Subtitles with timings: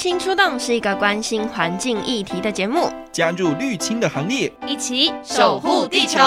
[0.00, 6.18] 青出动是一个关心环境议题的节目，加入绿青的行列，一起守护地球。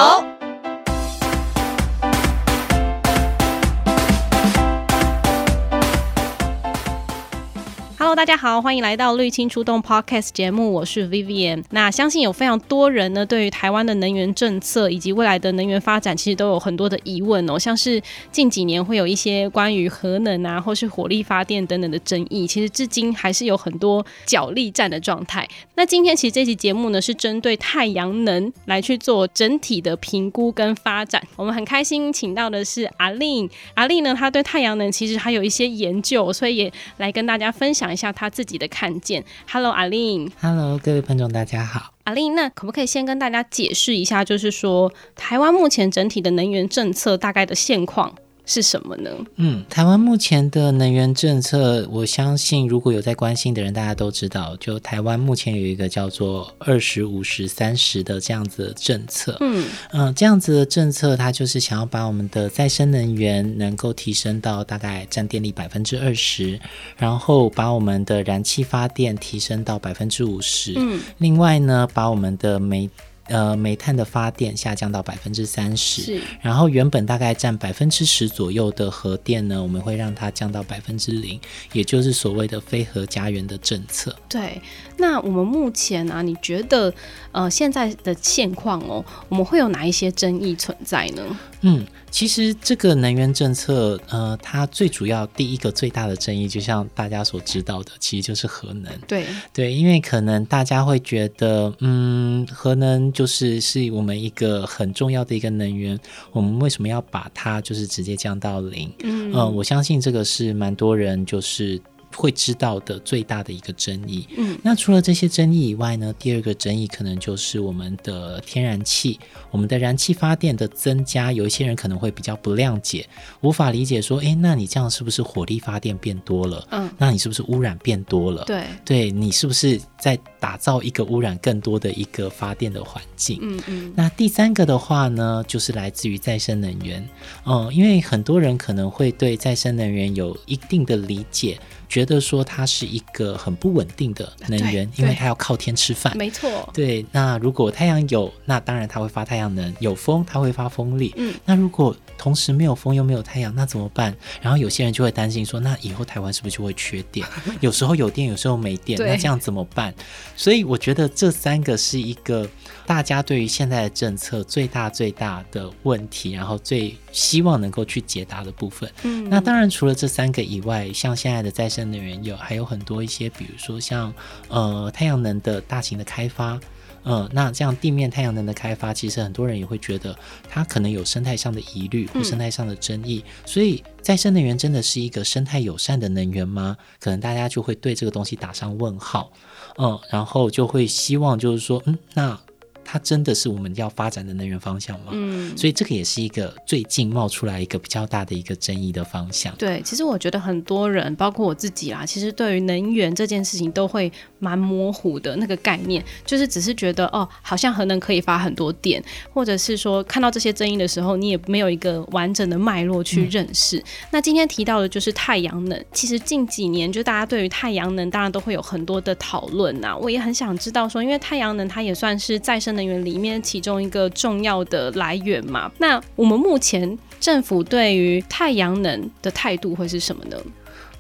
[8.16, 11.64] 大家好，欢迎来到绿青出动 Podcast 节目，我是 Vivian。
[11.72, 17.58] 那相信有非常多人呢，对于台湾的能源政策以及未来的能源发展，其实都有很多的疑问哦。
[17.58, 18.00] 像是
[18.32, 25.48] 近几年会有一些关于核能啊，或是火力发电等等的争议，其实至今还是有很多角力战的状态。
[25.74, 31.22] 那今天其实这期节目呢，是针对太阳能来去做整体的评估跟发展。
[31.36, 38.03] 我们很开心请到的是阿令，阿令呢，他对太阳能其实还有一些研究，所以也来跟大家分享一下。
[38.12, 39.24] 他自己的看见。
[39.50, 40.32] Hello，阿令。
[40.42, 41.94] Hello，各位观众，大家好。
[42.04, 48.14] 阿令，那可不可以先跟大家解释一下，就是说台湾目前整体的能源政策大概的现况？
[48.46, 49.10] 是什么呢？
[49.38, 59.38] 嗯，台湾目前的能源政策，我相信如果有在关心的人，大家都知道，就台湾目前有一个叫做“二十五十三十”的这样子的政策。
[59.40, 66.60] 嗯嗯、呃，这样子的政策，它就是想要把我们的再生能源能够提升到大概占电力百分之二十，
[66.98, 70.74] 然后把我们的燃气发电提升到百分之五十。
[70.76, 72.90] 嗯，另外呢，把我们的煤
[73.28, 81.40] 呃，煤炭的发电下降到百分之三十，然后原本大概占百分之十左右的核电呢，我们会让它降到百分之零，
[81.72, 84.14] 也就是所谓的非核家园的政策。
[84.28, 84.62] 对，
[84.98, 86.94] 那我们目前啊，你觉得
[87.32, 91.24] 呃现在的现况哦，我们会有哪一些争议存在呢？
[91.62, 91.86] 嗯。
[92.14, 98.94] 其实这个能源政策，呃，它最主要第一个最大的争议，就像大家所知道的，其实就是核能。
[99.08, 106.00] 对对，因为可能大家会觉得，嗯，核能就是是我们一个很重要的一个能源，
[106.32, 108.94] 我们为什么要把它就是直接降到零？
[109.04, 111.82] 嗯，呃，我相信这个是蛮多人就是。
[112.16, 114.28] 会知道的最大的一个争议。
[114.38, 119.20] 嗯，那除了这些争议以外呢，第二个争议可能就是我们的天然气，
[119.52, 123.08] 我们的燃气发电的增加，有一些人可能会比较不谅解，
[123.42, 126.68] 无法理解说，诶，那你这样是不是火力发电变多了？
[126.72, 128.44] 嗯，那你是不是污染变多了？
[128.46, 133.40] 对，对你是不是在打造一个污染更多的一个发电的环境？
[133.42, 133.94] 嗯嗯。
[133.96, 137.08] 那第三个的话呢，就是来自于再生能源。
[137.46, 141.60] 嗯，因为很多人可能会对再生能源有一定的理解。
[141.90, 146.16] 觉得说它是一个很不稳定的能源，因为它要靠天吃饭。
[146.18, 146.70] 没错。
[146.74, 151.14] 对，那如果太阳有，那当然它会发太阳能；有风，它会发风力。
[151.18, 151.34] 嗯。
[151.46, 154.16] 那如果同时没有风又没有太阳，那怎么办？
[154.42, 157.28] 然后有些人就会担心说，那以后台湾是不是就会缺电？
[157.62, 159.94] 有时候有电，有时候没电，那这样怎么办？
[160.36, 162.48] 所以我觉得这三个是一个
[162.86, 168.92] 大家对于现在的政策最大最大的问题，然后最希望能够去解答的部分。
[169.04, 169.30] 嗯。
[169.30, 174.14] 那当然除了这三个以外，像现在的再生能源有还有很多一些，比如说像
[174.50, 176.60] 呃太阳能的大型的开发，
[177.06, 180.18] 嗯，那这样地面太阳能的开发，其实很多人也会觉得
[180.50, 186.78] 它可能有生态上的疑虑或生态上的争议，嗯、所以再生能源真的是一个生态友善的能源吗？
[187.00, 189.32] 可能大家就会对这个东西打上问号，
[189.78, 192.40] 嗯、呃，然后就会希望就是说，嗯，那。
[192.86, 195.08] 它真的是我们要发展的能源方向吗？
[195.12, 199.56] 嗯，所以这个也是一个最近冒出来一个比较大的一个争议的方向。
[199.56, 204.12] 对，其实我觉得很多人，包括我自己啦，其实对于能源这件事情都会
[204.44, 209.02] 蛮模糊的那个概念，就是只是觉得哦，好像核能可以发很多电，
[209.34, 213.78] 或者是说看到这些争议的时候，你也没有一个完整的脉络去认识。
[213.78, 213.84] 嗯。
[214.12, 219.96] 那今天提到的就是太阳能，其实近几年就大家对于太阳能当然都会有很多的讨论呐。
[219.96, 230.38] 我也很想知道说，因为太阳能它也算是再生能源里面其中一个重要的来源嘛，那我们目前政府对于太阳能的态度会是什么呢？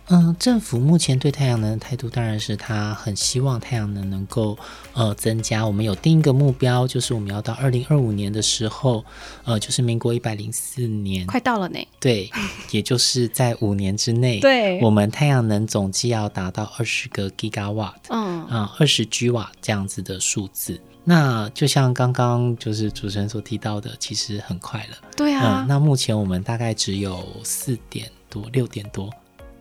[0.07, 4.57] 嗯，政府目前对太阳能的态度当然是他很希望太阳能能够
[4.93, 5.65] 呃增加。
[5.65, 9.03] 我们有定一个目标，就是我们要到二零二五年的时候，
[9.45, 11.79] 呃，就是民国一百零四年，快到了呢。
[11.99, 12.29] 对，
[12.71, 20.79] 也就是在五年之内，对，我们太阳能总计要达到二十个 gigawatt，嗯啊，二十 g 瓦这样子的数字。
[21.05, 24.97] 那就像刚刚就是主持人所提到的，其实很快了。
[25.17, 29.09] 对啊，嗯，那目前我们大概只有四点多、六点多，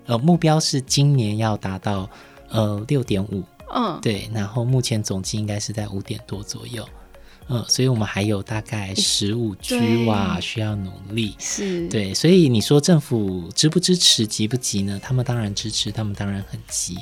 [0.07, 2.09] 呃，目标是今年要达到
[2.51, 3.43] 呃六点五。
[3.75, 6.87] 嗯，对，然后目前总计应该是在五点多左右。
[7.49, 15.01] 嗯，所以我们还有大概十五 G 瓦需要努力，是对，所以你说政府支不支持，急不急呢？
[15.03, 16.97] 他们当然支持，他们当然很急，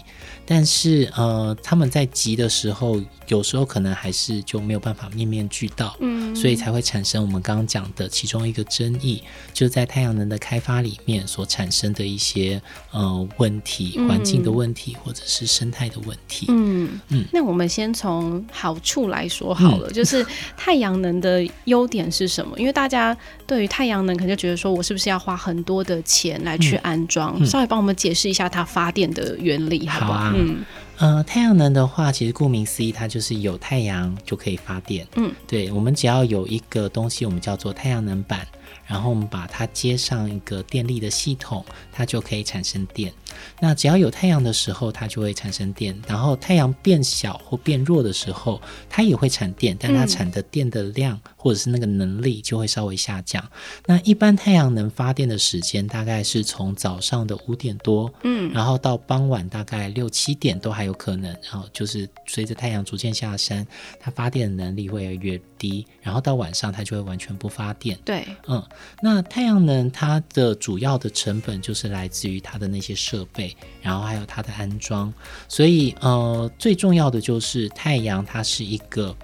[0.52, 9.22] 但是呃，他们在急的时候有时候可能还是就没有办法面面俱到，嗯，所以才会产生我们刚刚讲的其中一个争议，
[9.54, 12.60] 就在太阳能的开发里面所产生的一些
[12.90, 16.46] 呃问题，环境的问题，或者是生态的问题。
[16.48, 20.26] 嗯嗯，那我们先从好处来说好了，嗯、就是
[20.56, 22.58] 太阳能的优点是什么？
[22.58, 27.46] 因为大家对于太阳能可能就觉得说，我是不是要花很多的钱来去安装？
[27.46, 30.18] 稍微帮我们解释一下它发电的原理，好不好？
[30.18, 30.64] 好啊、嗯。
[30.98, 35.06] 呃，太阳能的话，其实顾名思义，它就是有太阳就可以发电。
[35.16, 38.46] 嗯，对，我们只要有一个东西，我们叫做太阳能板。
[38.86, 43.12] 然后我们把它接上一个电力的系统，它就可以产生电。
[43.58, 45.96] 那只要有太阳的时候，它就会产生电。
[46.06, 53.42] 然后太阳变小或变弱的时候，它也会产电，但它产的电的量或者是那个能力就会稍微下降。
[53.86, 61.30] 那一般太阳能发电的时间大概是从早上的五点多，嗯，然后到傍晚大概六七点都还有可能。
[61.42, 63.66] 然后就是随着太阳逐渐下山，
[63.98, 67.98] 它发电的能力会越低，然后到晚上它就会完全不发电。
[68.04, 68.62] 对，嗯。
[69.02, 75.12] 那太阳能它的主要的成本就是来自于它的那些设备，然后还有它的安装，
[75.48, 79.16] 所以呃最重要的就是太阳它是一个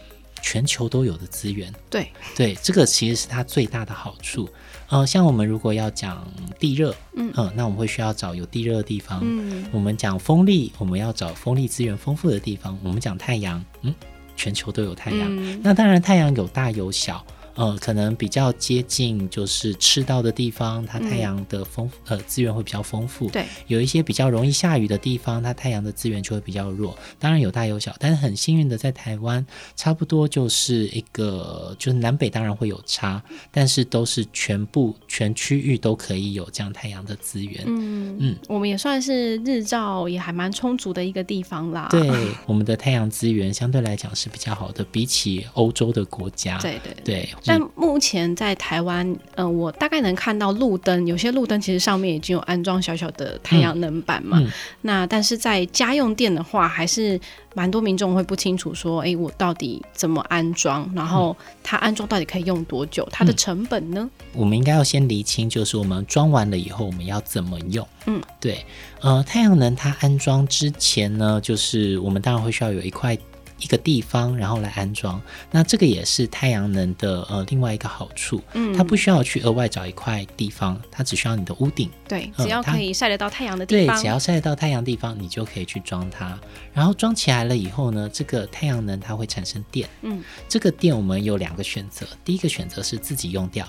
[0.42, 1.72] 全球都有的资源。
[1.90, 4.48] 对对，这个其实是它最大的好处。
[4.88, 6.24] 呃，像我们如果要讲
[6.60, 9.20] 地热，嗯、呃，那我们会需要找有地热的地方。
[9.22, 12.78] 嗯，我们讲风力，我们要找风力资源丰富的地方。
[12.84, 13.92] 我们讲太阳，嗯，
[14.36, 15.22] 全球都有太阳。
[15.28, 17.24] 嗯、那当然太阳有大有小。
[17.56, 23.28] 呃，可能比较接近就是赤道的地方，它太阳的丰、嗯、呃资源会比较丰富。
[23.30, 26.96] 对，有一些比较容易下雨的地方，它太阳的资源就会比较弱。
[27.18, 29.44] 当然有大有小，但是很幸运的在台湾，
[29.74, 37.64] 差不多就是一个就是南北当然会有差，但是都是全部全区域都可以有这样太阳的资源。
[37.66, 41.88] 嗯嗯，嗯我们也算是日照也还蛮充足的一个地方啦。
[41.90, 42.06] 对，
[42.46, 46.58] 我们的太阳资源相对来讲是比较好的，比起欧洲的国家。
[46.58, 47.28] 对对对。
[47.46, 54.38] 对但目前在台湾，嗯、呃，我大概能看到路灯，有些路灯其实上面已经有安装小小的太阳能板嘛。
[54.40, 54.52] 嗯嗯、
[54.82, 57.18] 那但是在家用电的话，还是
[57.54, 60.90] 蛮多民众会不清楚说，哎，我到底怎么安装？
[60.94, 63.06] 然后它安装到底可以用多久？
[63.10, 64.10] 它的成本呢？
[64.32, 67.86] 我们应该要先厘清，就是我们装完了以后，我们要怎么用？
[68.06, 68.64] 嗯，对，
[69.00, 73.16] 呃，太阳能它安装之前呢，就是我们当然会需要有一块。
[73.58, 75.20] 一个地方，然后来安装，
[75.50, 86.38] 那这个也是太阳能的呃另外一个好处，嗯，它不需要去额外找一块地方，它只需要你的屋顶，对，只要可以晒得到太阳的地方，对，只要晒得到太阳的地方，你就可以去装它。
[86.72, 93.66] 然后装起来了以后呢，这个太阳能它会产生电，嗯，这个电我们有两个选择，第一个选择是自己用掉。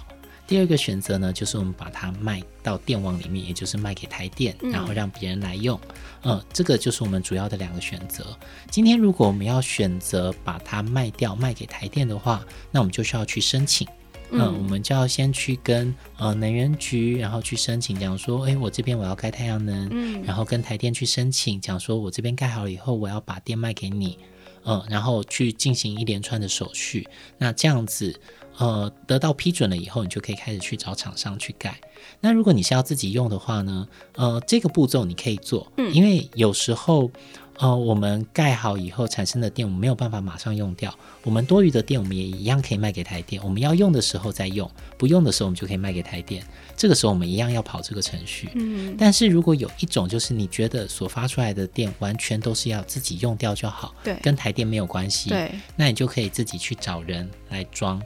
[0.47, 5.77] 第二个选择呢，就是我们把它卖到电网里面，也就是卖给台电，然后让别人来用。
[6.23, 8.25] 嗯，这个就是我们主要的两个选择。
[8.71, 13.85] 今天如果我们要选择把它卖掉，卖给台电的话，那我们就需要去申请。
[14.31, 24.17] 嗯，我们就要先去跟呃能源局，然后去申请，讲说，哎，我这边我要盖太阳能，嗯，然后跟台电去申请，讲说我这边盖好了以后，我要把电卖给你，
[24.65, 27.05] 嗯，然后去进行一连串的手续。
[27.37, 28.17] 那这样子。
[28.57, 31.79] 呃，得到批准了以后，你就可以开始去找厂商去盖。
[32.19, 33.87] 那如果你是要自己用的话呢？
[34.13, 37.11] 呃，这个步骤你可以做，嗯，因为有时候。
[37.59, 40.95] 呃，我们盖好以后产生的电，我们没有办法马上用掉。
[41.23, 43.41] 我们多余的电，我们也一样可以卖给台电。
[43.43, 46.45] 我们要用的时候再用，不用的时候我们就可以卖给台电。
[46.75, 48.47] 这个时候我们一样要跑这个程序。
[48.53, 48.95] 嗯。
[48.95, 57.99] 但是如果有一种，就是你觉得所发出来的电完全都是要自己用掉就好，对，跟台电没有关系，对，那你就可以自己去找人来装。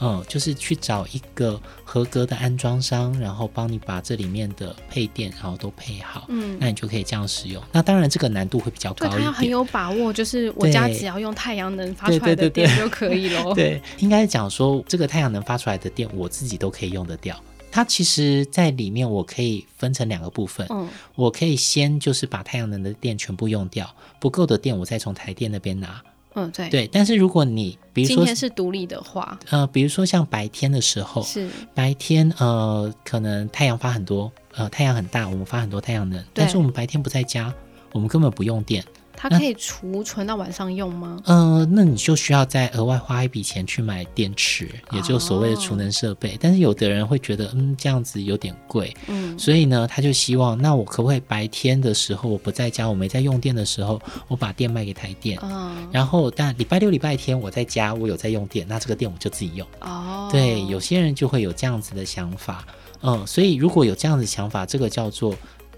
[0.00, 7.62] 嗯，就是去找一个合格的安装商，然后帮你把这里面的配电，然后都配好，嗯，那你就可以这样使用。
[7.70, 9.12] 那当然，这个难度会比较高一点。
[9.12, 13.54] 对，它要很有把握，就是我家只要用太阳能发出来的电就可以了。
[13.54, 17.40] 对，应该讲说，这个太阳能发出来的电，我自己都可以用得掉。
[17.70, 20.66] 它其实在里面，我可以分成两个部分。
[20.68, 23.88] 嗯，我可以先就是把太阳能的电全部用掉，
[24.20, 26.02] 不够的电我再从台电那边拿。
[26.34, 37.52] 嗯，对对，但是如果你比如说今天是独立的话，呃，比如说像白天的时候，是白天，呃，可能太阳发很多，呃，太阳很大，我们发很多太阳能，但是我们白天不在家，
[37.92, 38.82] 我们根本不用电。
[39.22, 41.22] 它可以储存到晚上用吗？
[41.26, 46.32] 嗯、呃，那你就需要再额外花一笔钱去买电池，也就所谓的储能设备。
[46.34, 59.64] 哦、但是有的人会觉得，嗯，这样子有点贵，嗯，所以呢，他就希望，那我可不可以白天的时候我不在家，我没在用电的时候，我把电卖给台电，哦、然后但礼拜六、礼拜天我在家，我有在用电，那这个电我就自己用。
[59.82, 62.66] 哦，对，有些人就会有这样子的想法，
[63.02, 65.32] 嗯，所以如果有这样子想法，这个叫做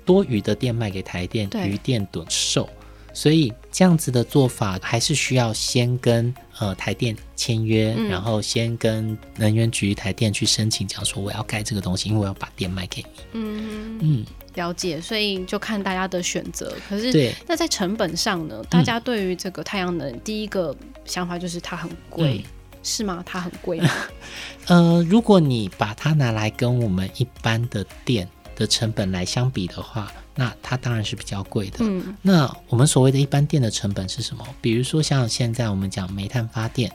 [0.07, 2.67] 多余的电卖给台电，余电趸售。
[3.15, 13.09] 所以这样子的做法还是需要先跟呃台电签约，嗯、然后先跟能源局台电去申请，讲说我要盖这个东西，因为我要把电卖给你。
[13.33, 15.01] 嗯嗯，了解。
[15.01, 16.77] 所以就看大家的选择。
[16.89, 18.63] 可是，对，那在成本上呢？
[18.69, 22.51] 大家对于这个太阳能，嗯、第一个想法就是它很贵，嗯、
[22.83, 23.23] 是吗？
[23.25, 23.91] 它很贵吗？
[24.67, 31.79] 呃，如果你把它拿来跟我们一般的电的成本来相比的话，那它当然是比较贵的。
[31.81, 34.45] 嗯，那我们所谓的一般电的成本是什么？
[34.61, 36.91] 比如说像现在我们讲煤炭发电，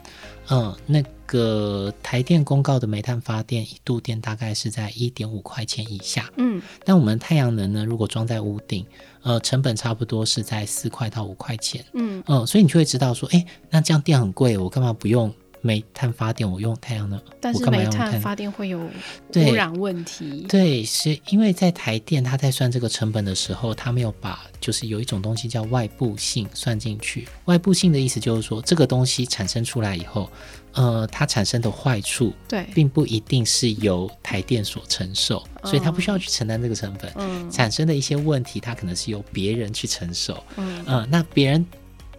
[0.49, 6.29] 嗯，那个台电公告的煤炭发电一度电大概是在一点五块钱以下。
[6.37, 8.85] 嗯，但我们太阳能呢，如果装在屋顶，
[9.21, 11.85] 呃，成本差不多是在四块到五块钱。
[11.93, 15.33] 嗯嗯，所以你就会知道说，哎，那这样电很贵，我干嘛不用？
[15.61, 20.45] 煤炭发电，我用太阳能，但是煤炭发电会有污染问题。
[20.47, 27.27] 对，对，是因为在台电，它在算这个成本的时候，它没有把就是有一种东西叫外部性算进去。
[27.45, 30.29] 外部性的意思就是说，这个东西产生出来以后，
[30.73, 37.11] 呃，它产生的坏处，对，并不一定是由台电所承受，所以它不需要去承担这个成本。
[37.15, 40.41] 嗯，产生的一些问题，它可能是由别人去承受。
[40.55, 41.65] 嗯，呃，那别人。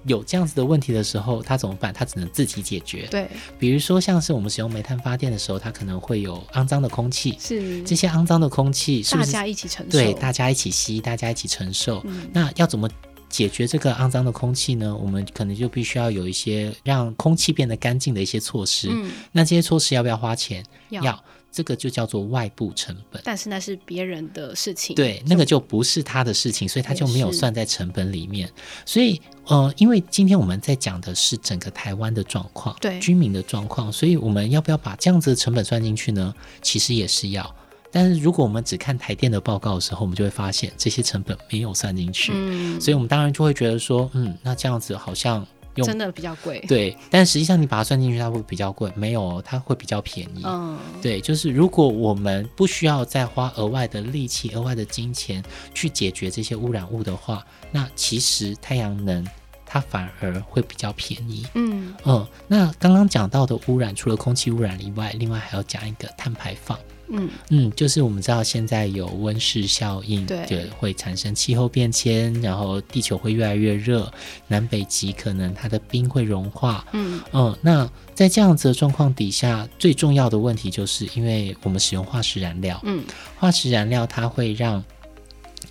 [0.05, 1.93] 有这样子的问题的时候，他怎么办？
[1.93, 3.07] 他只能自己解决。
[3.11, 3.29] 对，
[3.59, 7.37] 比如说像是我们使用煤炭发电的时候，它可能会有肮脏的空气。
[7.39, 9.91] 是，这些肮脏的空气是不是大家一起承受？
[9.91, 12.01] 对，大家一起吸，大家一起承受。
[12.05, 12.89] 嗯，那要怎么
[13.29, 14.97] 解决这个肮脏的空气呢？
[14.97, 18.89] 我们可能就必须要有一些让空气变得干净的一些措施。
[18.91, 20.65] 嗯，那这些措施要不要花钱？
[20.89, 21.05] 要。
[21.05, 28.49] 要这个就叫做外部成本，但是那是别人的事情，对，那个就不是他的事情，所以他就没有算在成本里面。
[28.87, 36.33] 所以，呃，因为今天我们在讲的是整个台湾的状况，对，居民的状况，所以我们要不要把这样子的成本算进去呢？
[36.63, 37.55] 其实也是要。
[37.91, 45.45] 但是如果我们只看台电的报告的时候，我们就会发现这些成本没有算进去，嗯，所以我们当然就会觉得说，嗯，那这样子好像。
[45.77, 48.93] 真的比较贵，对，但实际上你把它算进去，它会比较贵。
[48.97, 50.43] 没有，它会比较便宜。
[50.45, 59.27] 嗯，对，就是如果我们不需要再花额外的力气、额外的金钱去解决这些污染物的话，那其实太阳能
[59.65, 61.47] 它反而会比较便宜。
[61.55, 66.79] 嗯嗯，那刚刚讲到的污染，除了空气污染以外，另外还要讲一个碳排放。
[67.11, 74.11] 嗯嗯，就是我们知道现在有温室效应，对，会产生气候变迁，然后地球会越来越热，
[74.49, 76.85] 南北极可能它的冰会融化。
[76.93, 83.05] 嗯嗯，那在这样子的状况底下，最重要的问题就是因为我们使用化石燃料，嗯，
[83.37, 84.83] 化石燃料它会让。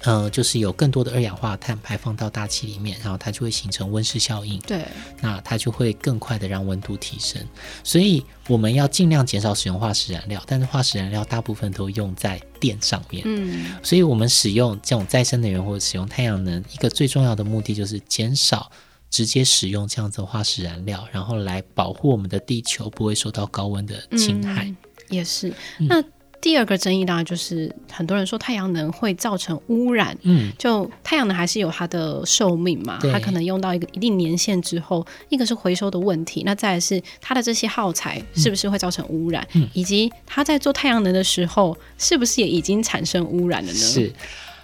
[0.03, 4.57] 呃，就是有更多的二氧化碳排放到大气里面，然后它就会形成温室效应。
[4.61, 4.85] 对，
[5.19, 7.45] 那它就会更快的让温度提升。
[7.83, 13.23] 所以我们要尽量减少使用化石燃料，但是化石燃料大部分都用在电上面。
[13.25, 18.71] 嗯，所以我们使用这种再生能源或者使用太阳能，一个最重要的目的就是减少
[19.09, 24.65] 直接使用这样子的化石燃料，然后来保护我们的地球不会受到高温的侵害。
[24.65, 24.77] 嗯，
[25.09, 26.01] 也是，那。
[26.41, 43.77] 第二个争议当然就是很多人说太阳能会造成污染，嗯，就太阳能还是有它的寿命嘛，它可能用到一个一定年限之后，一个是回收的问题，那再来是它的这些耗材是不是会造成污染，嗯，以及它在做太阳能的时候是不是也已经产生污染了呢？
[43.77, 44.11] 是。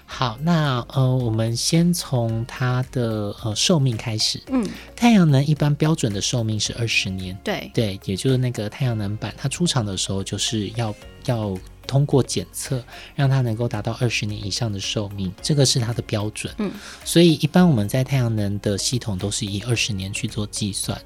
[0.08, 4.42] 好，那呃，我们先从它的呃寿命开始。
[4.48, 7.38] 嗯，太阳能一般标准的寿命是二十年。
[7.44, 10.94] 对对，也就是那个太阳能板，它出厂的时候就是要
[11.26, 11.58] 要
[11.88, 12.82] 通过检测，
[13.16, 16.54] 让它能够达到二十年以上的寿命，这个是它的标准。
[16.60, 16.72] 嗯，
[17.04, 21.00] 所以一般我们在太阳能的系统都是以二十年去做计算。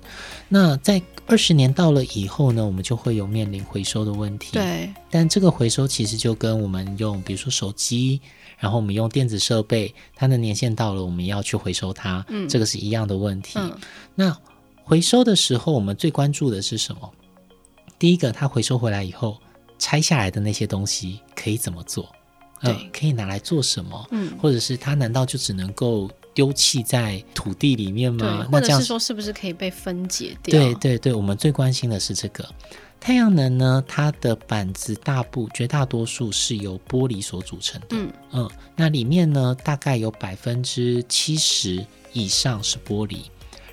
[0.49, 4.51] 那在二十年到了以后呢，我们就会有面临回收的问题。
[4.51, 8.21] 对，但这个回收其实就跟我们用，比如说手机。
[8.59, 13.57] 然后我们用电子设备，它的年限到了，我们要去回收它，嗯，这个是一样的问题。
[13.57, 13.75] 嗯，
[14.13, 14.37] 那
[14.83, 17.09] 回收的时候，我们最关注的是什么？
[17.97, 19.37] 第一个，它回收回来以后，
[19.77, 22.09] 拆下来的那些东西可以怎么做？
[22.61, 24.07] 对，呃，可以拿来做什么？
[24.11, 28.45] 嗯，或者是它难道就只能够丢弃在土地里面吗？
[28.51, 30.59] 或者是说，是不是可以被分解掉？
[30.59, 32.47] 对对对，我们最关心的是这个。
[32.99, 37.87] 太阳能呢，它的板子大部绝大多数是由玻璃所组成的。
[37.91, 43.21] 嗯嗯，那里面呢，大概有百分之七十以上是玻璃，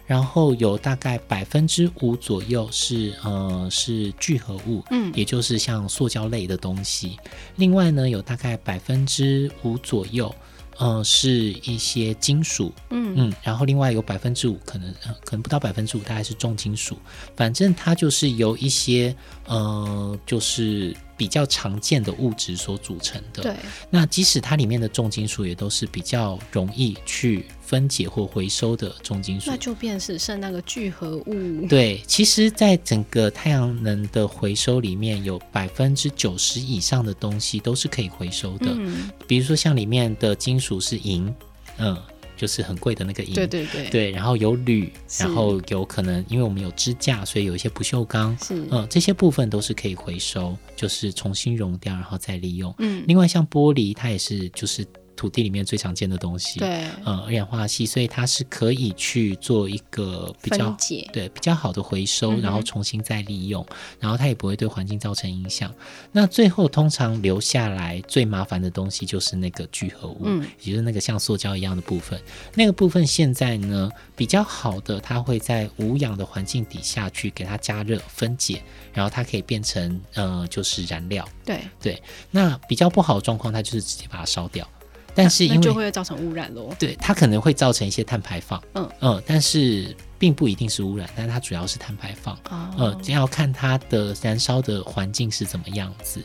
[0.07, 7.19] 然后有大概百分之五左右是呃是聚合物，嗯，也就是像塑胶类的东西。
[7.57, 10.35] 另外呢，有大概百分之五左右。
[10.79, 16.99] 呃，是一些金属，嗯嗯，然后另外有百分之五，可能呃，可能不到百分之五，大概是重金属。
[17.35, 19.15] 反正它就是由一些
[19.47, 23.43] 呃，就是比较常见的物质所组成的。
[23.43, 23.57] 对，
[23.89, 31.67] 那即使它里面的重金属也都是比较容易去分解或回收的重金属，那就变成剩那个聚合物。
[31.69, 38.69] 对，其实，在整个太阳能的回收里面，有百分之九十以上的东西都是可以回收的。
[38.71, 41.35] 嗯，比如说像里面的金属是银，
[41.79, 41.97] 嗯。
[42.39, 52.75] 就是很贵的那个银，对对对，对，然后有铝，然后有可能因为我们有支架，所以有一些不锈钢，是，嗯，这些部分都是可以回收，就是重新熔掉，然后再利用。
[52.77, 54.87] 嗯，另外像玻璃，它也是就是。
[55.17, 60.77] 土地里面最常见的东西，对，嗯，二氧化硒，所以它是可以去做一个比较
[61.13, 63.67] 对比较好的回收，嗯，然后重新再利用，
[63.99, 65.75] 然后它也不会对环境造成影响。
[66.13, 72.21] 那最后通常留下来最麻烦的东西就是那个聚合物，嗯，也就是那个像塑胶一样的部分。
[72.55, 81.27] 那个部分现在呢比较好的，它会在无氧的环境底下去给它加热分解，然后它可以变成呃就是燃料。
[81.45, 84.69] 对对，那比较不好的状况，它就是直接把它烧掉。
[85.17, 86.71] 但是因为就会造成污染喽。
[86.79, 88.63] 对，它可能会造成一些碳排放。
[88.75, 92.35] 嗯嗯，但是并不一定是污染，但它主要是碳排放。
[92.51, 96.23] 哦，呃，要看它的燃烧的环境是怎么样子。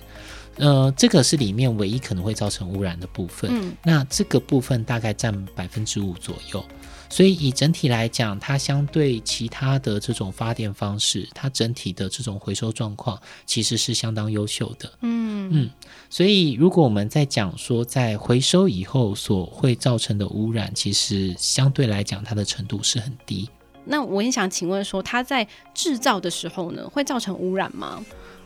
[0.58, 3.50] 呃，这个是里面唯一可能会造成污染的部分。
[3.52, 6.64] 嗯，那这个部分大概占百分之五左右。
[7.12, 14.90] 所以以整体来讲，它相对其他的这种发电方式，它整体的这种回收状况其实是相当优秀的。
[15.02, 15.70] 嗯嗯，
[16.10, 23.50] 所以如果我们在讲说在回收以后所会造成的污染，其实相对来讲它的程度是很低。
[23.84, 28.02] 那我也想请问说，它在制造的时候呢，会造成污染吗？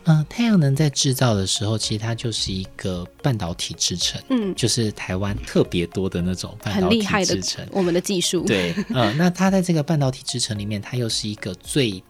[0.06, 8.46] 嗯、呃，太阳能在制造的时候，其实它就是一个半导体制成，嗯，就是台湾特别多的那种半导体制成，我们的技术。
[8.46, 12.02] 对，嗯、呃，那它在这个半导体制成里面，它又是一个最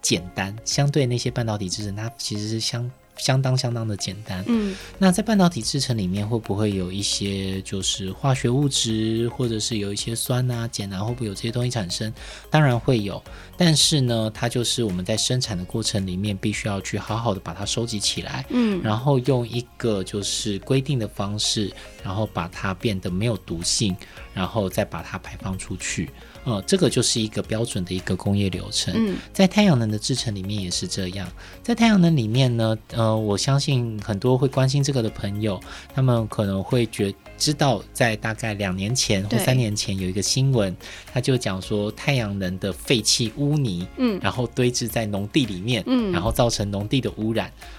[0.00, 2.90] 简单，相对那些半导体制成，它其实是相。
[3.18, 12.12] 相当相当的简单，嗯，那在半导体制成里面会不会有一些就是化学物质，或者是有一些酸啊、碱啊，会不会有这些东西产生？
[12.50, 13.22] 当然会有，
[13.56, 21.72] 但是呢，它就是我们在生产的过程里面必须要去好好的把它收集起来，嗯，然后用一个就是规定的方式，
[22.02, 23.96] 然后把它变得没有毒性，
[24.32, 26.08] 然后再把它排放出去。
[26.48, 28.94] 呃，这个就是一个标准的一个工业流程。
[28.96, 31.28] 嗯，在太阳能的制成里面也是这样。
[31.62, 35.60] 在太阳能里面呢，呃，我相信很多会关心这个的朋友，
[35.94, 40.74] 他们可能会觉知道，在大概两年前或三年前有一个新闻，
[41.12, 47.52] 他就讲说太阳能的废弃污泥，嗯，然后堆置在农地里面，嗯，然后造成农地的污染。
[47.60, 47.77] 嗯，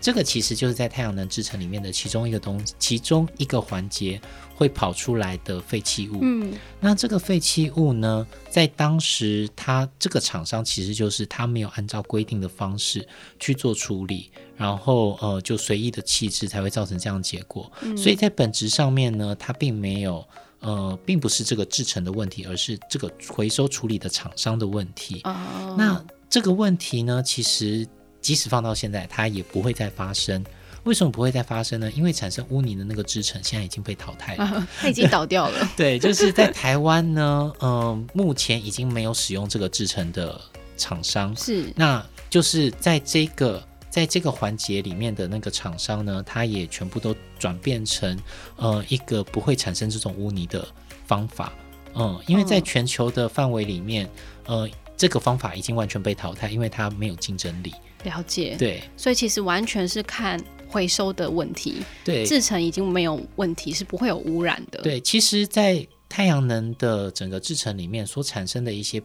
[0.00, 4.20] 这个其实就是在太阳能制成里面的其中一个东西，其中一个环节
[4.54, 6.18] 会跑出来的废弃物。
[6.22, 13.06] 嗯，那这个废弃物呢，在当时它这个厂商其实就是他没有按照规定的方式
[13.40, 17.70] 去做处理，然后呃就随意的弃置，才会造成这样结果。
[17.82, 20.24] 嗯，所以在本质上面呢，它并没有
[20.60, 25.20] 呃，并不是这个制成的问题，而是这个回收处理的厂商的问题。
[25.24, 27.86] 哦，那这个问题呢，其实。
[28.20, 30.44] 即使放到现在，它也不会再发生。
[30.84, 31.90] 为什么不会再发生呢？
[31.92, 35.68] 因为产生污泥的那个制程现在已经被淘汰了，啊、 它已经倒掉了。
[35.76, 40.40] 对，就是在台湾呢，嗯、 呃，目前已经没有使用这个制成的
[40.76, 41.34] 厂商。
[41.36, 48.18] 是，那就是在这个在这个环节里面的那个厂商呢，它也全部都转变成
[48.56, 50.66] 呃一个不会产生这种污泥的
[51.06, 51.52] 方法。
[51.94, 54.08] 嗯，因为在全球的范围里面，
[54.46, 57.74] 呃，这个方法已经完全被淘汰，因为它没有竞争力。
[58.04, 64.80] 了解，对，所以其实完全是看回收的问题，对，制成已经没有问题，是不会有污染的。
[64.82, 69.02] 对，其实，在太阳能的整个制成里面所产生的一些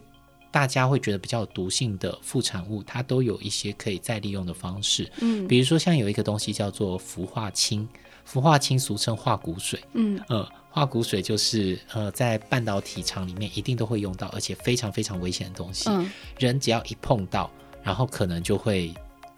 [0.50, 5.10] 大家会觉得比较有毒性的副产物，它都有一些可以再利用的方式。
[5.20, 7.88] 嗯，比如说像有一个东西叫做氟化氢，
[8.24, 9.80] 氟化氢俗称化骨水。
[9.94, 15.90] 嗯，呃，化骨水就是呃在半导体厂里面一定都会用到，而且非常非常危险的东西。
[15.90, 17.50] 嗯，人只要一碰到。
[17.84, 18.92] 然后可能就会，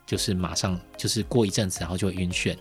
[0.07, 2.57] 就是马上就是过一阵子，然后就会晕眩。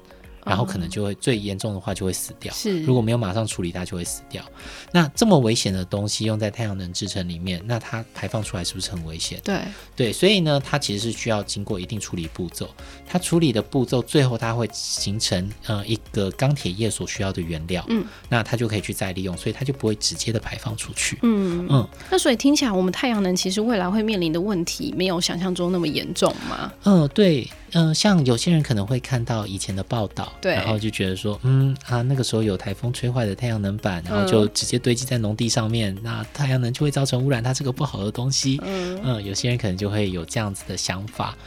[0.45, 2.53] 然后可能就会最严重的话就会死掉。
[2.53, 4.43] 是，如果没有马上处理，它就会死掉。
[4.91, 9.39] 那这么危险的东西用在太阳能制成里面，那它排放出来是不是很危险？
[9.43, 9.59] 对
[9.95, 12.69] 对，所以呢，它其实是需要经过一定处理步骤。
[13.07, 17.83] 它处理的步骤最后它会形成呃一个钢铁业所需要的原料。
[17.89, 21.17] 嗯，那它就可以去再利用，所以它就不会直接的排放出去。
[21.23, 21.87] 嗯嗯。
[22.09, 26.71] 那所以听起来，我们太阳能其实未来会面临的问题，没有想象中那么严重吗？
[26.83, 38.59] 嗯，对，嗯，像有些人可能会看到以前的报道，对，然后就觉得说，嗯啊，那个时候有台风吹坏的太阳能板，然后就直接堆积在农地上面，嗯、那太阳能就会造成污染，它是个不好的东西。
[38.63, 41.37] 嗯嗯，有些人可能就会有这样子的想法。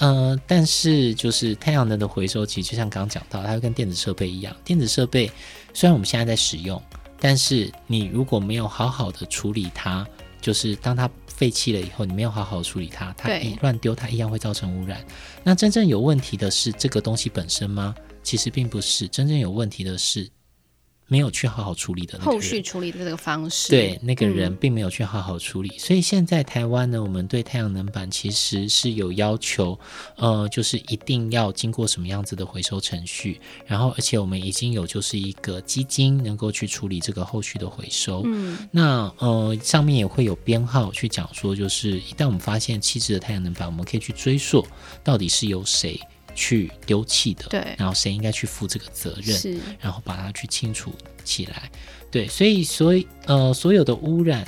[0.00, 5.30] 嗯，但是就是太阳能的回收，其实就像刚刚讲到，它会跟电子设备一样，电子设备
[5.72, 6.80] 虽然我们现在在使用。
[7.20, 10.06] 但是你如果没有好好的处理它，
[10.40, 15.04] 就是当它废弃了以后，你没有好好处理它，它一乱丢，它一样会造成污染。
[15.44, 17.94] 那真正有问题的是这个东西本身吗？
[18.22, 20.28] 其实并不是，真正有问题的是。
[21.08, 29.78] 没有去好好处理的后续处理的这个方式，对那个人并没有去好好处理，嗯、所以现在台湾呢，我们对太阳能板其实是有要求，
[30.16, 38.22] 呃，就是一定要经过什么样子的回收程序，然后而且我们已经有就是一个基金能够去处理这个后续的回收。
[38.26, 44.62] 嗯，那呃上面也会有编号去讲说，就是一旦我们发现弃置的太阳能板，我们可以去追溯
[45.02, 45.98] 到底是由谁。
[46.38, 50.92] 去丢弃的，对，然后谁应该去负这个责任，是，然后把它去清除
[51.24, 51.68] 起来，
[52.12, 54.46] 对，所以所以呃所有的污染，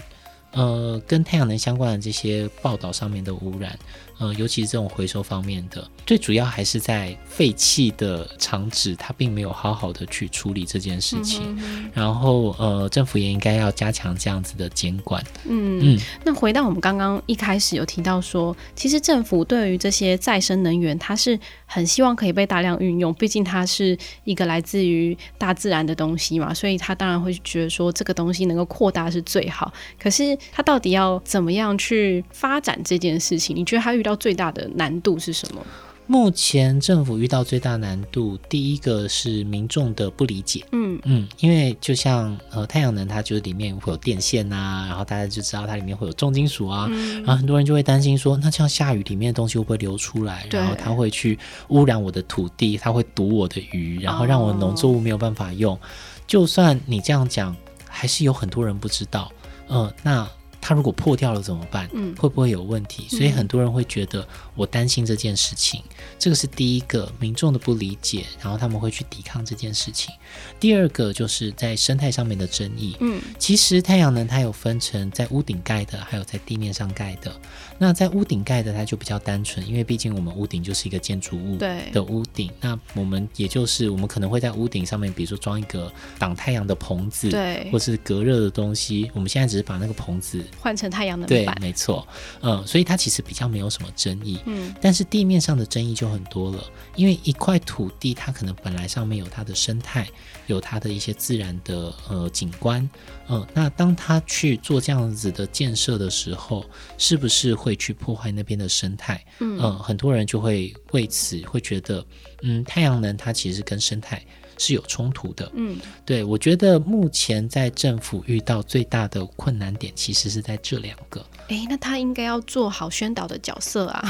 [0.52, 3.76] 呃跟太阳能相关的这些报道上面的污染。
[4.20, 11.58] 呃，尤其是这种回收方面的，最主要还是在废弃的厂址，它并没有好好的去处理这件事情。
[11.94, 15.24] 然后，呃，政府也应该要加强这样子的监管。
[15.46, 16.00] 嗯嗯。
[16.22, 29.72] 那回到我们刚刚一开始有提到说，其实政府对于这些再生能源，它是很希望可以被大量运用，毕竟它是一个来自于大自然的东西嘛，所以它当然会觉得说这个东西能够扩大是最好。
[29.98, 33.56] 可是它到底要怎么样去发展这件事情？
[33.56, 34.09] 你觉得它遇到？
[34.16, 35.60] 最大的难度是什么？
[36.06, 40.66] 目前政府遇到最大难度，第一个是民众的不理解。
[40.72, 50.44] 嗯嗯，因为就像呃太阳能，它就是里面会有电线呐、啊，然后大家就知道它里面会有重金属啊，嗯、然后很多人就会担心说，那这样下雨里面的东西会不会流出来？
[50.50, 55.76] 然后它会去污染我的土地，它会毒我的鱼，然后让我的农作物没有办法用。
[55.76, 55.80] 哦、
[56.26, 57.54] 就算你这样讲，
[57.88, 59.30] 还是有很多人不知道。
[59.68, 60.30] 嗯、呃，那。
[60.60, 61.88] 它如果破掉了怎么办？
[61.92, 63.08] 嗯，会不会有问题？
[63.08, 70.14] 所以很多人会觉得我担心这件事情，嗯、这个是第一个民众的不理解，然后他们会去抵抗这件事情。
[70.58, 72.96] 第二个就是在生态上面的争议。
[73.00, 77.34] 嗯，其实太阳能它有分成在屋顶盖的，还有在地面上盖的。
[77.82, 82.50] 那在屋顶盖的它就比较单纯，因为毕竟我们屋顶就是一个建筑物的屋顶。
[82.60, 89.10] 那我们也就是我们可能会在屋顶上面，比如说装一个挡太阳的棚子，对，或是隔热的东西。
[89.14, 90.44] 我们现在只是把那个棚子。
[90.60, 92.06] 换成太阳能板，对，没错，
[92.42, 96.62] 嗯，所以它其实比较没有什么争议，嗯，但是地面上的争议就很多了，
[96.96, 100.06] 因为一块土地它可能本来上面有它的生态，
[100.48, 102.88] 有它的一些自然的呃景观，
[103.28, 106.62] 嗯，那当它去做这样子的建设的时候，
[106.98, 109.24] 是不是会去破坏那边的生态？
[109.40, 112.04] 嗯，嗯，很多人就会为此会觉得，
[112.42, 114.22] 嗯，太阳能它其实跟生态。
[114.62, 121.24] 是有冲突的，嗯，对，我觉得目前在政府遇到最大的困难点，其实是在这两个。
[121.48, 124.04] 诶，那他应该要做好宣导的角色啊，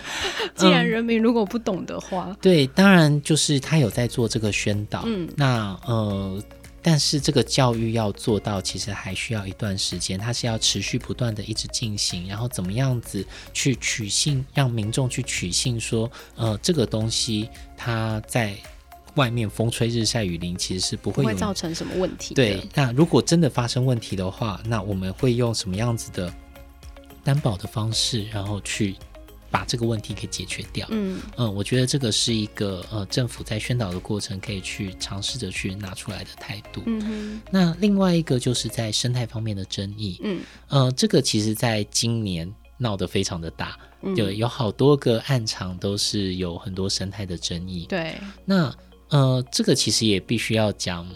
[0.56, 6.38] 既然人民如果不懂的话，嗯，对，当然就是他有在做这个宣导，嗯，那呃，
[6.84, 18.54] 但是这个教育要做到，其实还需要一段时间，它是要持续不断的一直进行，然后怎么样子去取信，让民众去取信说，呃，这个东西它在。
[19.16, 22.34] 外面风吹日晒雨淋，其实是不会，会造成什么问题。
[22.34, 26.34] 对，那如果真的发生问题的话，那我们会用什么样子的
[27.22, 28.96] 担保的方式，然后去
[29.54, 30.84] 把这个问题给解决掉？
[30.90, 36.82] 嗯嗯，我觉得这个是一个呃政府在宣导的过程可以去尝试着去拿出来的态度。
[36.86, 37.40] 嗯。
[37.52, 40.18] 那另外一个就是在生态方面的争议。
[40.24, 43.78] 嗯呃，这个其实在今年闹得非常的大，
[44.16, 47.86] 就有好多个案场都是有很多生态的争议。
[47.86, 48.74] 对，那。
[49.10, 51.06] 呃，这个其实也必须要讲，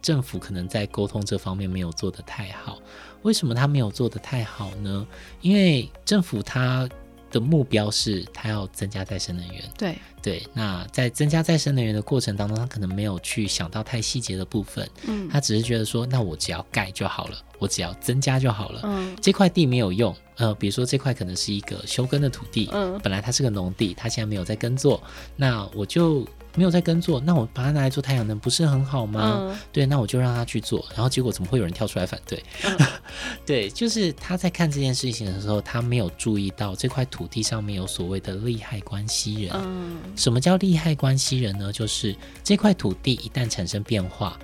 [0.00, 2.78] 政府可能在沟通这方面没有做得太好。
[3.22, 5.04] 为什么他没有做得太好呢？
[5.40, 6.88] 因为政府他
[7.30, 9.62] 的目标是他要增加再生能源。
[9.76, 14.88] 对对，那在增加再生能源的过程当中，他可能没有去想到太细节的部分。
[15.06, 18.80] 嗯，他只是觉得说，那我只要盖就好了，我只要增加就好了。
[18.84, 20.14] 嗯，这块地没有用。
[20.36, 25.02] 呃，比如说这块可能是一个休耕的土地，嗯，本来它是个农地，它现在没有在耕作，
[25.36, 26.26] 那我就。
[26.58, 29.38] 没有在耕作，那我把它拿来做太阳能，不是很好吗？
[29.42, 32.42] 嗯、对，那我就让他去做，然后结果怎么会有人跳出来反对？
[32.64, 32.76] 嗯、
[33.46, 39.52] 对，就是他在看这件事情的时候，他没有注意到这块土地上面有所谓的利害关系人。
[39.54, 41.72] 嗯、什么叫利害关系人呢？
[41.72, 44.36] 就是这块土地一旦产生变化，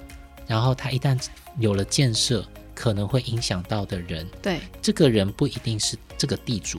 [0.46, 1.20] 然后它一旦
[1.59, 2.46] 有了建设，
[2.77, 4.24] 可能会影响到的人。
[4.40, 6.79] 对，这个人不一定是这个地主，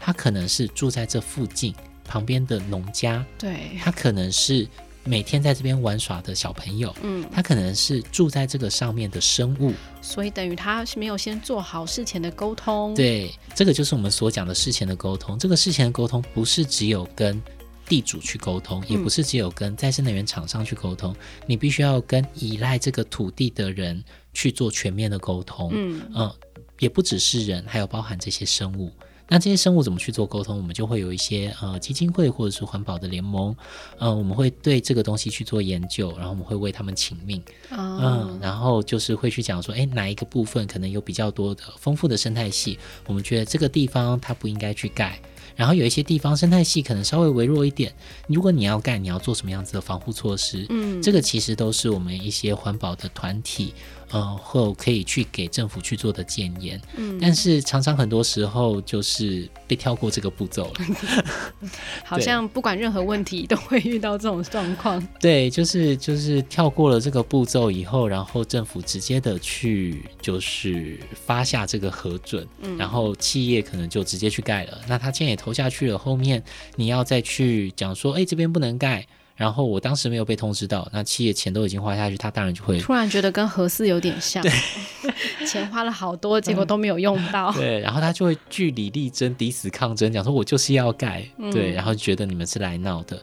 [0.00, 1.72] 他可能是住在这附近
[2.12, 3.24] 旁边的农家。
[3.38, 4.68] 对，他可能是
[5.02, 6.94] 每天在这边玩耍的小朋友。
[7.02, 9.72] 嗯，他可能是住在这个上面的生物。
[10.02, 12.94] 所以等于他是没有先做好事前的沟通。
[12.94, 15.38] 对，这个就是我们所讲的事前的沟通。
[15.38, 17.40] 这个事前的沟通不是只有跟
[17.88, 25.70] 地主去沟通，也不是只有跟再生能源厂商去沟通，嗯、你必须要跟依赖这个土地的人去做全面的沟通。
[25.72, 26.30] 嗯嗯，
[26.78, 28.92] 也不只是人，还有包含这些生物。
[29.32, 30.54] 那这些生物怎么去做沟通？
[30.58, 33.56] 我们就会有一些呃基金会或者是环保的联盟，
[33.98, 45.18] 嗯、呃，我们会对这个东西去做研究，然后我们会为他们请命，嗯、哦呃，然后就是会去讲说，哎，哪一个部分可能有比较多的丰富的生态系，我们觉得这个地方它不应该去盖。
[45.54, 47.92] 然后有一些地方生态系可能稍微微弱一点，
[48.26, 50.66] 如果你要盖，你要做什么样子的防护措施？
[50.70, 53.74] 嗯，这个其实都是我们一些环保的团体，
[54.12, 56.80] 呃，后可以去给政府去做的建言。
[56.96, 61.70] 嗯，但是常常很多时候就是被跳过这个步骤了。
[62.02, 65.06] 好像不管任何问题都会遇到这种状况。
[65.20, 74.80] 对，就是就是跳过了这个步骤以后，然后政府直接的去就是发下这个核准，嗯，然后企业可能就直接去盖了。
[74.88, 75.36] 那他现在也。
[75.42, 76.40] 投下去了，后面
[76.76, 79.04] 你要再去讲说，哎，这边不能盖。
[79.34, 87.50] 然后我当时没有被通知到，那企业钱都已经花下去，他当然就会突然觉得跟何四有点像，对，钱花了好多，结果都没有用到。
[87.56, 93.20] 对，然后他就会据理力争，抵死抗争，讲说我就是要盖，嗯、对，然后觉得你们是来闹的。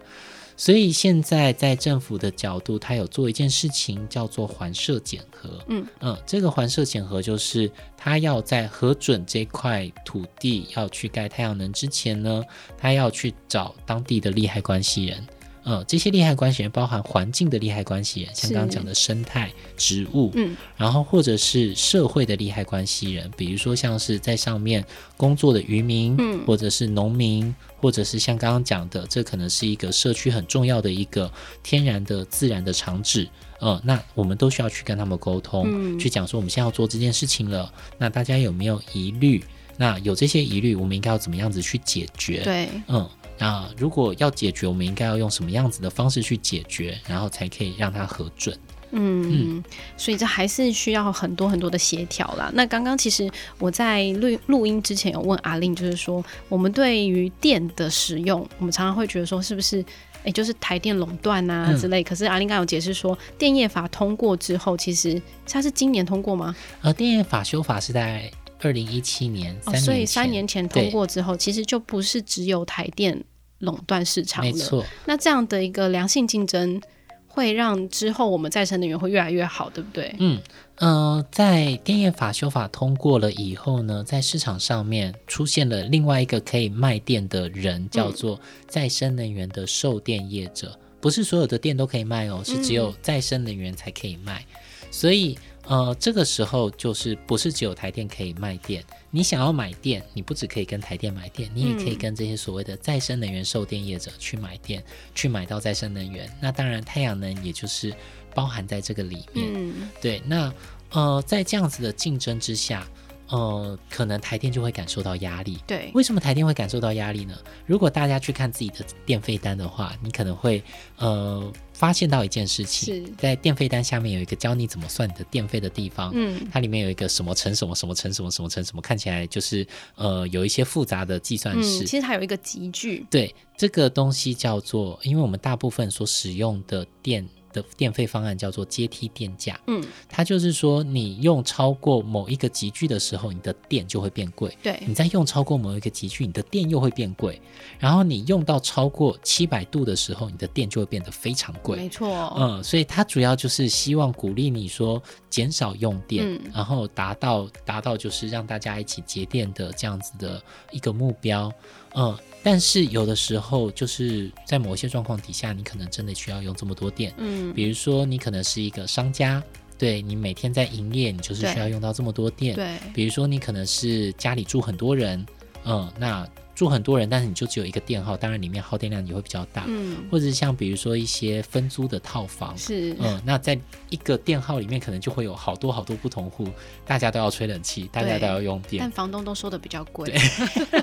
[0.57, 5.49] 所以现在在政府的角度，他有做一件事情，叫做环设检核。
[5.69, 12.43] 嗯嗯，这个环设检核就是他要在核准这块土地要去盖太阳能之前呢，
[12.77, 15.25] 他要去找当地的利害关系人。
[15.63, 24.83] 呃，这些利害关系人包含环境的利害关系人，像刚刚讲的生态、植物，嗯，然后或者是社会的利害关系人，比如说像是在上面
[25.17, 33.27] 工作的渔民，嗯，或者是农民，或者是像刚刚讲的，这可能是一个社区很重要的一个天然的自然的场址，
[33.59, 39.43] 呃，那我们都需要去跟他们沟通，嗯，去讲说我们现在要做这件事情了，那大家有没有疑虑？
[39.77, 42.41] 那有这些疑虑，我们应该要怎么样子去解决？
[42.43, 43.09] 对，嗯。
[43.39, 48.55] 那如果要解决，我们应该要用什么样子的方式去解决，然后才可以让它核准？
[48.91, 49.63] 嗯，嗯，
[49.97, 52.51] 所以这还是需要很多很多的协调啦。
[52.55, 59.85] 那刚刚其实我在录录音之前有问阿令，就是说我们对于电的使用，我们常常会觉得说是不是
[60.23, 62.01] 哎，就是台电垄断啊之类。
[62.01, 66.55] 嗯、可是阿令刚有解释说，电业法通过之后，其实它是今年通过吗？
[66.81, 73.23] 呃，电业法修法是在二零一七年，所以三年前通过之后，其实就不是只有台电。
[73.61, 74.85] 垄断市场了，没错。
[75.05, 76.81] 那这样的一个良性竞争，
[77.27, 80.15] 会让之后我们再生能源会越来越好，对不对？
[80.17, 80.39] 嗯
[80.75, 90.71] 呃，在电业法修法通过了以后呢，在市场上面出现了另外一个可以卖电的人，叫做再生能源的售电业者。
[90.75, 94.45] 嗯、不是所有的电都可以卖哦，是只有再生能源才可以卖。
[94.53, 95.37] 嗯、所以
[95.69, 98.83] 呃，这个时候就是不是只有台电可以卖电。
[99.11, 106.29] 你想要买电，你不只可以跟台电买电，你也可以跟这些所谓的再生能源售电业者去买电，去买到再生能源。
[106.41, 107.93] 那当然，太阳能也就是
[108.33, 109.47] 包含在这个里面。
[109.53, 110.51] 嗯、对，那
[110.89, 112.85] 呃，在这样子的竞争之下。
[113.31, 115.59] 呃，可能台电就会感受到压力。
[115.67, 117.37] 对，为什么台电会感受到压力呢？
[117.67, 120.63] 如果大家去看自己的电费单的话，你可能会
[120.97, 126.11] 呃发现到一件事情，在电费单下面有一个教你怎么算你的电费的地方。
[126.13, 129.65] 嗯，它里面有一个什么乘什么什么乘什么什么乘什么，看起来就是
[129.95, 131.83] 呃有一些复杂的计算式。
[131.83, 133.05] 嗯，其实它有一个集聚。
[133.09, 137.25] 对，这个东西叫做，因为我们大部分所使用的电。
[137.51, 144.55] 的电费方案叫做阶梯电价，嗯，它就是说你用超过某一个级距的时候，你的电就会变贵。
[144.61, 147.41] 对，你在用超过某一个级距，你的电又会变贵。
[147.77, 151.77] 然后你用到超过七百度的时候，你的电就会变得非常贵。
[151.77, 161.51] 没错，嗯，所以它主要就是希望鼓励你说减少用电，嗯，然后达到达到就是让大家一起节电的这样子的一个目标，
[161.95, 162.17] 嗯。
[162.41, 167.13] 但是有的时候，就是在某些状况底下，你可能真的需要用这么多电。
[167.17, 169.43] 嗯，比如说你可能是一个商家，
[169.77, 172.55] 对，你每天在营业，你就是需要用到这么多电。
[172.55, 175.25] 对，比如说你可能是家里住很多人，
[175.65, 176.27] 嗯，那。
[176.59, 179.63] 住很多人，但是你就只有一个电耗，当然里面耗电量也会比较大。
[179.69, 183.57] 嗯，或者是像比如说一些分租的套房，是嗯，那在
[183.89, 186.49] 一个电耗里面可能就会有好多好多不同户，
[186.85, 190.11] 大家都要吹冷气，大家都要用电，但房东都收的比较贵。
[190.11, 190.19] 对，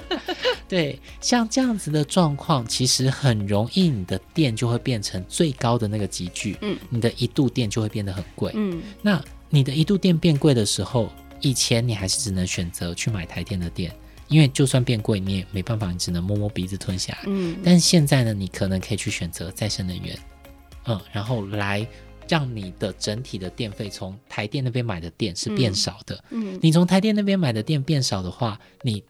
[0.67, 8.51] 对，像这样子的状况，其实很容易你的电就会变成最高的那个集聚，嗯，你的一度电就会变得很贵。
[8.55, 11.11] 嗯，那你的一度电变贵的时候。
[11.43, 13.95] 以前你还是只能选择去买台电的电，
[14.29, 17.21] 因为就算变贵，你也没办法，你只能摸摸鼻子吞下来。
[17.27, 20.19] 嗯，但现在呢，你可能可以去选择再生能源，
[20.87, 21.87] 嗯，然后来
[22.29, 26.17] 让你的整体的电费从台电那边买的电是变少的。
[26.31, 29.03] 嗯，嗯，你从台电那边买的电变少的话，你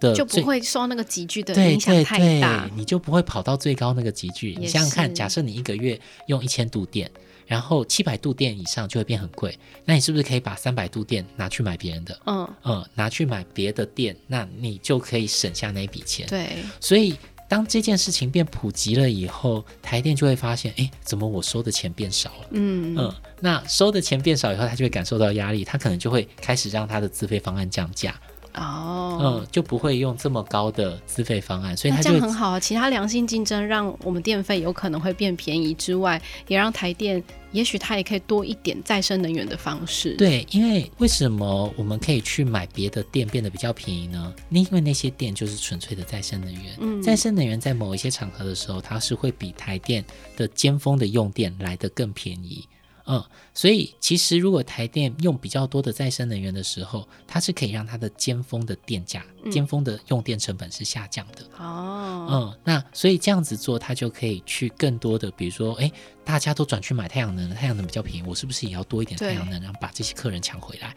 [0.00, 4.56] 的就不会受那个集聚的影响太大，你就不会跑到最高那个集聚。
[4.58, 7.10] 你想想看，假设你一个月用一千度电，
[7.50, 12.16] 然后七百度电以上就会变很贵，那你是不是可以把三百度电拿去买别人的？
[12.26, 16.28] 嗯嗯，拿去买别的电，那你就可以省下那笔钱。
[16.28, 22.46] 对，所以当这件事情变普及了以后，台电就会发现，哎，怎么我收的钱变少了？
[22.52, 28.14] 嗯嗯，那收的钱变少以后，他就会感受到压力，他可能就会开始让他的自费方案降价。
[28.54, 32.60] 哦，嗯，就不会用这么高的资费方案，所以它就很好啊。
[32.60, 40.14] 其他良性竞争，让我们电费有可能会变便宜之外，也让台电，也许它也可以多一点再生能源的方式。
[40.16, 44.34] 对，因为为什么我们可以去买别的电变得比较便宜呢？
[44.50, 46.76] 因为那些电就是纯粹的再生能源。
[46.80, 50.04] 嗯，再生能源在某一些场合的时候，它是会比台电
[50.36, 52.66] 的尖峰的用电来得更便宜。
[53.12, 61.42] 嗯，所以其实如果台电用比较多的再生能源的时候，它是可以让它的尖峰的电价、嗯、尖峰的用电成本是下降的。
[61.58, 65.90] 哦，嗯，那所以这样子做，它就可以去更多的，比如说，哎，
[66.24, 70.94] 大家都转去买太阳能了，太阳能比较便宜，我是不是也要多一点太阳能，然后把这些客人抢回来，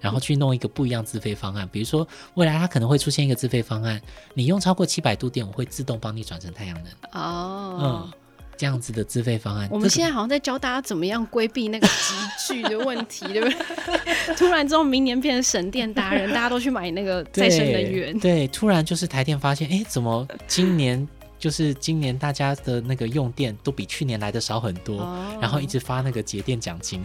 [0.00, 1.68] 然后去弄一个不一样自费方案？
[1.72, 4.00] 比如说，未来它可能会出现一个自费方案，
[4.34, 6.92] 你用超过七百度电，我会自动帮你转成太阳能。
[7.20, 8.12] 哦，嗯。
[8.56, 12.14] 这样子的自费方案，我们现在好像在教大家怎么样规避那个集
[12.48, 14.34] 聚的问题，对不对？
[14.36, 18.18] 突然之后，明年变成省电达人，大家都去买那个再生能源。
[18.18, 21.06] 对，突然就是台电发现，哎，怎么今年
[21.38, 27.00] 就是今年大家的那个用电都比去年来的少很多，哦、然后一直发那个节电奖金。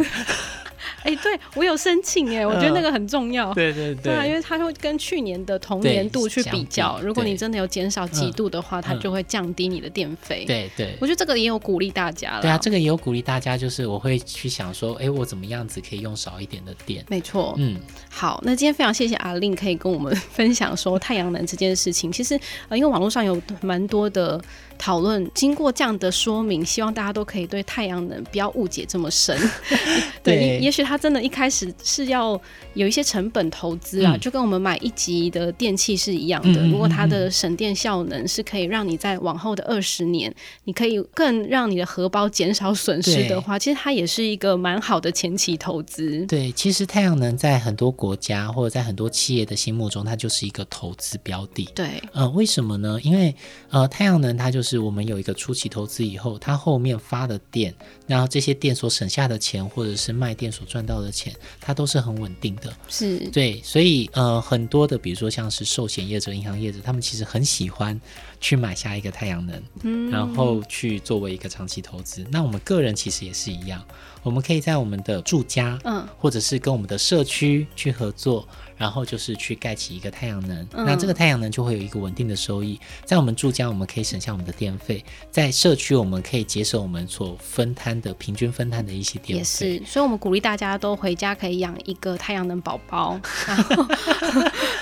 [1.03, 3.53] 哎，对我有申请哎，我觉得那个很重要。
[3.53, 10.45] 对对对，对啊，因为它会跟去年的同年度去比较，如果你真的有减少几度的话，它就会降低你的电费。
[10.45, 12.41] 对对，我觉得这个也有鼓励大家了。
[12.41, 17.03] 对啊，这个也有鼓励大家，就是我会去想说，哎，我怎么样子可以用少一点的电？
[17.09, 22.11] 没错，嗯，好，那今天非常谢谢 Arlene 可以跟我们 分享说太阳能这件事情。
[22.11, 24.41] 其实呃，因为网络上有蛮多的。
[24.81, 29.37] 讨论经过这样的说明，希望大家都可以对太阳能不要误解这么深。
[30.23, 32.39] 对，对也许它真的一开始是要
[32.73, 36.63] 有一些成本投资啊，嗯、就跟我们买一级的电器是一样的。
[36.63, 46.25] 嗯、如果它的省电效能是可以让你在往后的二十年，你可以更让你的荷包减少损失的话，其实它也是一个蛮好的前期投资。
[46.25, 51.69] 对，其实太阳能在很多国家或者在很多企业的心目中，它就是一个投资标的。
[51.75, 52.99] 对，呃，为什么呢？
[53.03, 53.35] 因为
[53.69, 54.70] 呃，太阳能它就是。
[54.71, 57.75] 是我们有一个初期投资以后，它后面发的店，
[58.07, 62.73] 然后这些店所省下的钱，或者是卖店所赚到的钱，它都是很稳定的。
[62.87, 67.99] 是对，所以呃，很多的，比如说像是寿险业者、银行业者，他们其实很喜欢
[68.39, 72.25] 去买下一个太阳能，嗯，然后去作为一个长期投资。
[72.31, 73.85] 那我们个人其实也是一样，
[74.23, 78.47] 我们可以在我们的住家，嗯，或者是跟我们的社区去合作。
[78.81, 82.79] 然后就是去盖起一个太阳能，嗯、那这个太阳能就会有一个稳定的收益。
[83.05, 84.97] 在我们住家，我们可以省下我们的电费；
[85.29, 89.67] 在社区，我们可以节省我们所分摊的平均分摊的一些电费。
[89.67, 93.85] 也是，所以我们鼓励大家都回家可以养一个太阳能宝宝，然后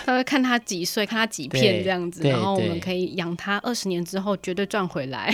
[0.06, 5.30] 他会看他几岁，看他几片这样子，然后我们可以养他二十年之后绝对赚回来。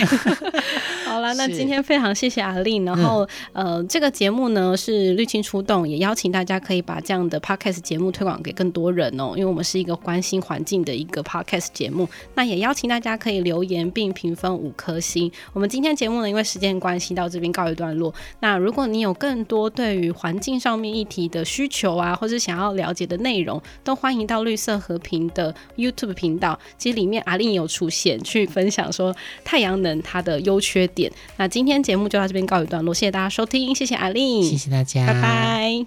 [1.16, 15.32] 好啦，那今天非常谢谢 Arlene，然后、嗯、呃，这个节目呢是绿青出动，也邀请大家可以把这样的 Podcast 节目推广给更多人哦，因为我们是一个关心环境的一个 podcast 节目，那也邀请大家可以留言并评分五颗星。
[15.54, 18.12] 我们今天节目呢，因为时间关系到这边告一段落。
[18.40, 26.58] 那如果你有更多对于环境上面议题的需求啊，或是想要了解的内容，都欢迎到绿色和平的 YouTube 频道。
[26.76, 31.05] 其实里面 Arlene 有出现去分享说太阳能它的优缺点。
[31.36, 35.86] 那今天节目就到这边告一段落，谢谢大家收听，谢谢 Arlene，谢谢大家，拜拜。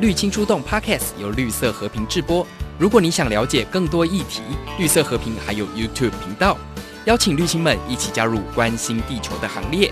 [0.00, 2.46] 绿青出动 Podcast 由绿色和平制播。
[2.78, 4.40] 如果你想了解更多议题，
[4.78, 6.58] 绿色和平还有 YouTube 频道，
[7.04, 9.90] 邀请绿青们一起加入关心地球的行列。